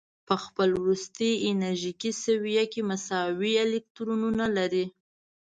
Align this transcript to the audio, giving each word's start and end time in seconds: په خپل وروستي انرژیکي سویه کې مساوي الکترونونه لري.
په 0.27 0.35
خپل 0.43 0.69
وروستي 0.81 1.31
انرژیکي 1.49 2.11
سویه 2.23 2.65
کې 2.71 2.81
مساوي 2.89 3.53
الکترونونه 3.65 4.45
لري. 4.57 4.85